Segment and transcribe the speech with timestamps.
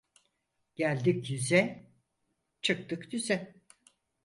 [0.75, 1.89] Geldik yüze,
[2.61, 3.55] çıktık düze.